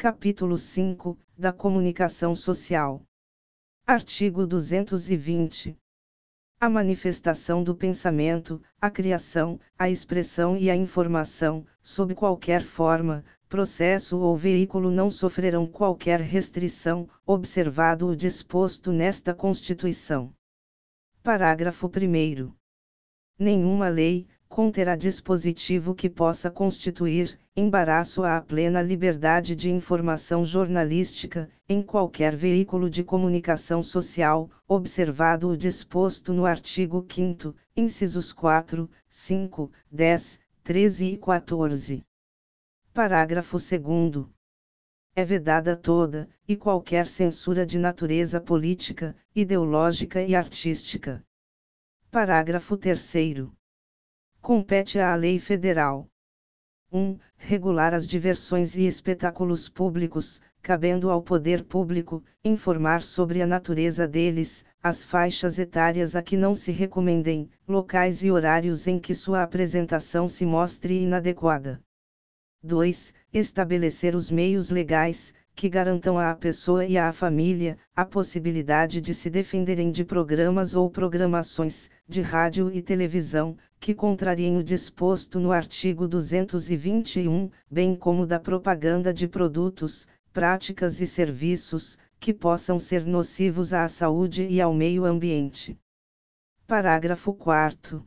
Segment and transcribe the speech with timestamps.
[0.00, 3.02] Capítulo 5 da Comunicação Social.
[3.84, 5.76] Artigo 220.
[6.60, 14.20] A manifestação do pensamento, a criação, a expressão e a informação, sob qualquer forma, processo
[14.20, 20.32] ou veículo não sofrerão qualquer restrição, observado o disposto nesta Constituição.
[21.24, 22.54] Parágrafo 1.
[23.36, 31.82] Nenhuma lei, conterá dispositivo que possa constituir embaraço à plena liberdade de informação jornalística, em
[31.82, 40.40] qualquer veículo de comunicação social, observado o disposto no artigo 5, incisos 4, 5, 10,
[40.64, 42.04] 13 e 14.
[42.94, 44.26] Parágrafo 2.
[45.14, 51.24] É vedada toda, e qualquer censura de natureza política, ideológica e artística.
[52.10, 53.57] Parágrafo 3
[54.48, 56.08] compete à lei federal.
[56.90, 57.18] 1.
[57.36, 64.64] Regular as diversões e espetáculos públicos, cabendo ao poder público, informar sobre a natureza deles,
[64.82, 70.26] as faixas etárias a que não se recomendem, locais e horários em que sua apresentação
[70.26, 71.78] se mostre inadequada.
[72.62, 73.12] 2.
[73.30, 79.28] Estabelecer os meios legais, que garantam à pessoa e à família a possibilidade de se
[79.28, 86.06] defenderem de programas ou programações, de rádio e televisão, que contrariem o disposto no artigo
[86.06, 93.88] 221, bem como da propaganda de produtos, práticas e serviços, que possam ser nocivos à
[93.88, 95.76] saúde e ao meio ambiente.
[96.68, 98.06] Parágrafo 4.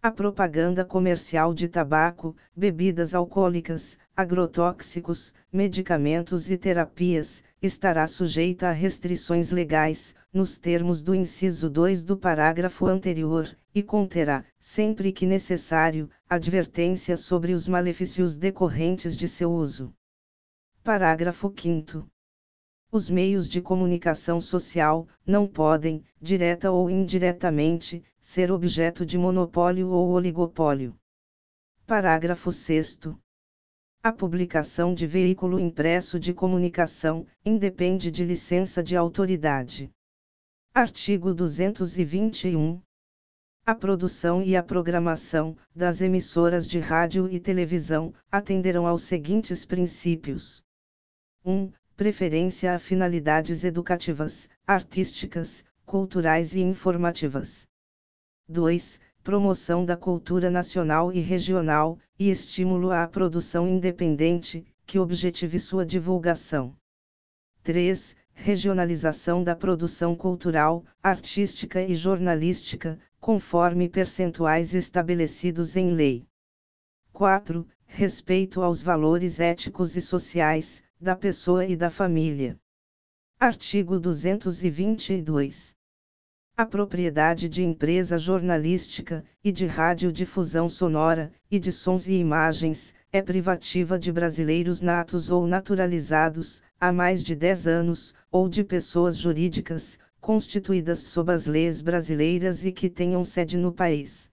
[0.00, 9.50] A propaganda comercial de tabaco, bebidas alcoólicas, agrotóxicos, medicamentos e terapias, estará sujeita a restrições
[9.50, 17.16] legais, nos termos do inciso 2 do parágrafo anterior, e conterá, sempre que necessário, advertência
[17.16, 19.92] sobre os malefícios decorrentes de seu uso.
[20.84, 22.06] Parágrafo 5.
[22.92, 30.10] Os meios de comunicação social não podem, direta ou indiretamente, ser objeto de monopólio ou
[30.10, 30.94] oligopólio.
[31.86, 32.98] Parágrafo 6.
[34.02, 39.90] A publicação de veículo impresso de comunicação independe de licença de autoridade.
[40.72, 42.80] Artigo 221.
[43.66, 50.64] A produção e a programação das emissoras de rádio e televisão atenderão aos seguintes princípios:
[51.44, 51.70] 1.
[51.94, 57.68] Preferência a finalidades educativas, artísticas, culturais e informativas.
[58.48, 65.84] 2 promoção da cultura nacional e regional, e estímulo à produção independente, que objetive sua
[65.84, 66.74] divulgação.
[67.62, 68.16] 3.
[68.32, 76.26] Regionalização da produção cultural, artística e jornalística, conforme percentuais estabelecidos em lei.
[77.12, 77.66] 4.
[77.86, 82.58] Respeito aos valores éticos e sociais, da pessoa e da família.
[83.38, 85.79] Artigo 222.
[86.60, 93.22] A propriedade de empresa jornalística, e de radiodifusão sonora, e de sons e imagens, é
[93.22, 99.98] privativa de brasileiros natos ou naturalizados, há mais de 10 anos, ou de pessoas jurídicas,
[100.20, 104.30] constituídas sob as leis brasileiras e que tenham sede no país.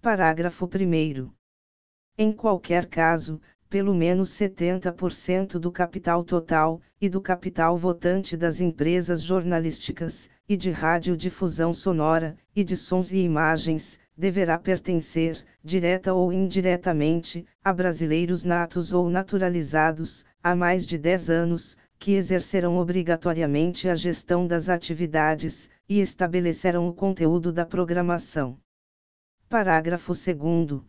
[0.00, 1.30] Parágrafo 1.
[2.16, 3.38] Em qualquer caso,
[3.68, 10.70] pelo menos 70% do capital total, e do capital votante das empresas jornalísticas, e de
[10.70, 18.92] radiodifusão sonora, e de sons e imagens, deverá pertencer, direta ou indiretamente, a brasileiros natos
[18.92, 26.00] ou naturalizados, há mais de 10 anos, que exercerão obrigatoriamente a gestão das atividades, e
[26.00, 28.58] estabelecerão o conteúdo da programação.
[29.48, 30.82] Parágrafo 2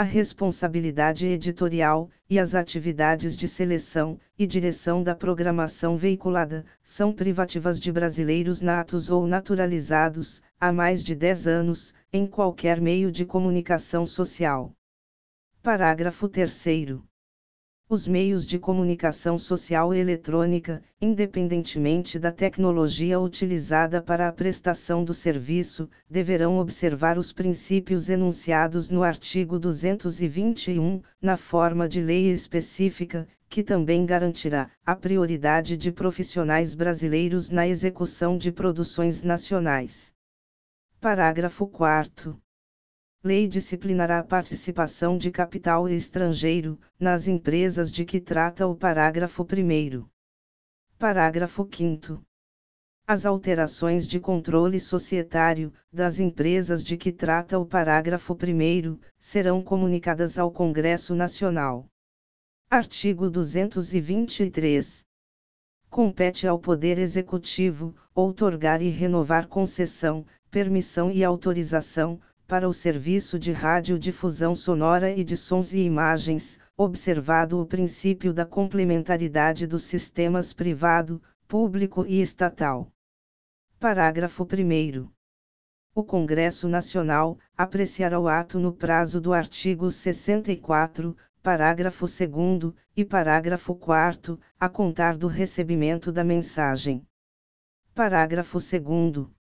[0.00, 7.78] a responsabilidade editorial, e as atividades de seleção e direção da programação veiculada, são privativas
[7.78, 14.06] de brasileiros natos ou naturalizados, há mais de 10 anos, em qualquer meio de comunicação
[14.06, 14.72] social.
[15.62, 16.64] Parágrafo 3.
[17.92, 25.90] Os meios de comunicação social eletrônica, independentemente da tecnologia utilizada para a prestação do serviço,
[26.08, 34.06] deverão observar os princípios enunciados no artigo 221, na forma de lei específica, que também
[34.06, 40.12] garantirá a prioridade de profissionais brasileiros na execução de produções nacionais.
[41.00, 42.40] Parágrafo 4.
[43.22, 50.08] Lei disciplinará a participação de capital estrangeiro, nas empresas de que trata o parágrafo 1.
[50.98, 52.24] Parágrafo 5.
[53.06, 60.38] As alterações de controle societário, das empresas de que trata o parágrafo 1, serão comunicadas
[60.38, 61.86] ao Congresso Nacional.
[62.70, 65.04] Artigo 223.
[65.90, 72.18] Compete ao Poder Executivo, outorgar e renovar concessão, permissão e autorização,
[72.50, 78.44] para o serviço de radiodifusão sonora e de sons e imagens, observado o princípio da
[78.44, 82.90] complementaridade dos sistemas privado, público e estatal.
[83.78, 85.08] Parágrafo 1.
[85.94, 93.76] O Congresso Nacional apreciará o ato no prazo do artigo 64, parágrafo 2 e parágrafo
[93.76, 97.06] 4, a contar do recebimento da mensagem.
[97.94, 99.39] Parágrafo 2.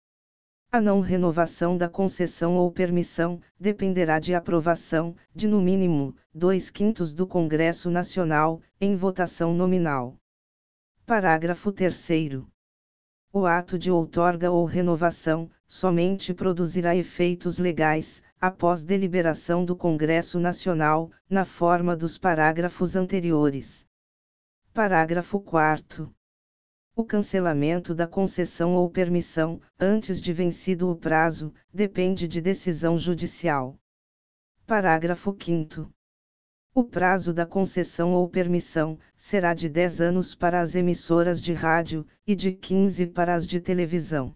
[0.76, 7.14] A não renovação da concessão ou permissão dependerá de aprovação, de no mínimo, dois quintos
[7.14, 10.18] do Congresso Nacional, em votação nominal.
[11.06, 12.44] Parágrafo 3.
[13.32, 21.10] O ato de outorga ou renovação, somente produzirá efeitos legais, após deliberação do Congresso Nacional,
[21.30, 23.88] na forma dos parágrafos anteriores.
[24.74, 26.14] Parágrafo 4.
[26.98, 33.78] O cancelamento da concessão ou permissão, antes de vencido o prazo, depende de decisão judicial.
[34.66, 35.92] Parágrafo 5.
[36.74, 42.08] O prazo da concessão ou permissão será de 10 anos para as emissoras de rádio
[42.26, 44.34] e de 15 para as de televisão.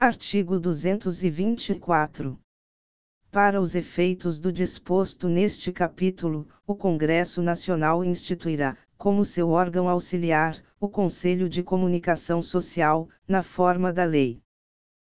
[0.00, 2.40] Artigo 224.
[3.30, 10.62] Para os efeitos do disposto neste capítulo, o Congresso Nacional instituirá, como seu órgão auxiliar,
[10.80, 14.40] o Conselho de Comunicação Social, na forma da lei.